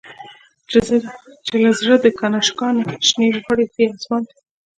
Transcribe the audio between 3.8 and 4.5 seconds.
آسمان ته